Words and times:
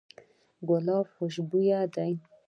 ګلاب 0.67 1.05
خوشبوی 1.15 1.71
دی. 1.93 2.11